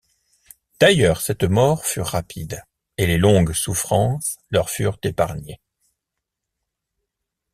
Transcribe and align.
D’ailleurs, 0.79 1.21
cette 1.21 1.43
mort 1.43 1.85
fut 1.85 2.01
rapide, 2.01 2.63
et 2.97 3.05
les 3.05 3.19
longues 3.19 3.53
souffrances 3.53 4.39
leur 4.49 4.67
furent 4.71 4.97
épargnées. 5.03 5.59